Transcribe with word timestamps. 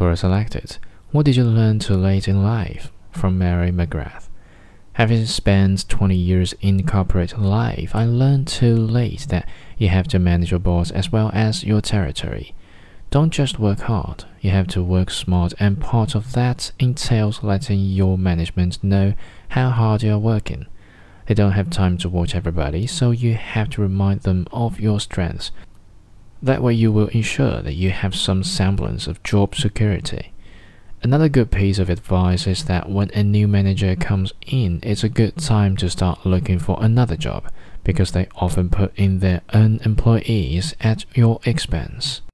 Quora 0.00 0.16
selected. 0.16 0.78
What 1.10 1.26
did 1.26 1.36
you 1.36 1.44
learn 1.44 1.78
too 1.78 1.94
late 1.94 2.26
in 2.26 2.42
life? 2.42 2.90
From 3.12 3.36
Mary 3.36 3.70
McGrath. 3.70 4.30
Having 4.94 5.26
spent 5.26 5.86
20 5.90 6.16
years 6.16 6.54
in 6.62 6.86
corporate 6.86 7.38
life, 7.38 7.94
I 7.94 8.06
learned 8.06 8.48
too 8.48 8.76
late 8.76 9.26
that 9.28 9.46
you 9.76 9.88
have 9.88 10.08
to 10.08 10.18
manage 10.18 10.52
your 10.52 10.58
boss 10.58 10.90
as 10.90 11.12
well 11.12 11.30
as 11.34 11.64
your 11.64 11.82
territory. 11.82 12.54
Don't 13.10 13.30
just 13.30 13.58
work 13.58 13.80
hard, 13.80 14.24
you 14.40 14.48
have 14.48 14.68
to 14.68 14.82
work 14.82 15.10
smart, 15.10 15.52
and 15.60 15.78
part 15.78 16.14
of 16.14 16.32
that 16.32 16.72
entails 16.78 17.42
letting 17.42 17.80
your 17.80 18.16
management 18.16 18.82
know 18.82 19.12
how 19.50 19.68
hard 19.68 20.02
you 20.02 20.14
are 20.14 20.18
working. 20.18 20.64
They 21.26 21.34
don't 21.34 21.52
have 21.52 21.68
time 21.68 21.98
to 21.98 22.08
watch 22.08 22.34
everybody, 22.34 22.86
so 22.86 23.10
you 23.10 23.34
have 23.34 23.68
to 23.70 23.82
remind 23.82 24.22
them 24.22 24.46
of 24.50 24.80
your 24.80 24.98
strengths. 24.98 25.52
That 26.42 26.62
way, 26.62 26.72
you 26.72 26.90
will 26.90 27.08
ensure 27.08 27.60
that 27.60 27.74
you 27.74 27.90
have 27.90 28.14
some 28.14 28.42
semblance 28.42 29.06
of 29.06 29.22
job 29.22 29.54
security. 29.54 30.32
Another 31.02 31.28
good 31.28 31.50
piece 31.50 31.78
of 31.78 31.88
advice 31.88 32.46
is 32.46 32.64
that 32.64 32.90
when 32.90 33.10
a 33.14 33.22
new 33.22 33.48
manager 33.48 33.96
comes 33.96 34.32
in, 34.46 34.80
it's 34.82 35.04
a 35.04 35.08
good 35.08 35.36
time 35.36 35.76
to 35.78 35.88
start 35.88 36.26
looking 36.26 36.58
for 36.58 36.78
another 36.80 37.16
job 37.16 37.50
because 37.84 38.12
they 38.12 38.28
often 38.36 38.68
put 38.68 38.92
in 38.96 39.20
their 39.20 39.40
own 39.54 39.80
employees 39.84 40.74
at 40.80 41.04
your 41.14 41.40
expense. 41.44 42.20